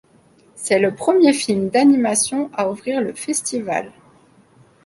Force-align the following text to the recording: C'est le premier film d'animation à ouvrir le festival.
C'est 0.55 0.79
le 0.79 0.95
premier 0.95 1.31
film 1.31 1.69
d'animation 1.69 2.49
à 2.55 2.71
ouvrir 2.71 3.01
le 3.01 3.13
festival. 3.13 3.91